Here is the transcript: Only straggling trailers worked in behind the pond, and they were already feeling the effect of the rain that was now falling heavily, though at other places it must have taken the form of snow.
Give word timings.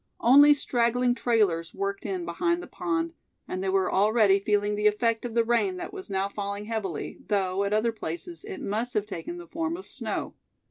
Only 0.21 0.55
straggling 0.55 1.13
trailers 1.13 1.75
worked 1.75 2.07
in 2.07 2.25
behind 2.25 2.63
the 2.63 2.67
pond, 2.67 3.13
and 3.47 3.63
they 3.63 3.69
were 3.69 3.91
already 3.93 4.39
feeling 4.39 4.73
the 4.73 4.87
effect 4.87 5.25
of 5.25 5.35
the 5.35 5.43
rain 5.43 5.77
that 5.77 5.93
was 5.93 6.09
now 6.09 6.27
falling 6.27 6.65
heavily, 6.65 7.19
though 7.27 7.63
at 7.65 7.71
other 7.71 7.91
places 7.91 8.43
it 8.43 8.61
must 8.61 8.95
have 8.95 9.05
taken 9.05 9.37
the 9.37 9.45
form 9.45 9.77
of 9.77 9.85
snow. 9.87 10.33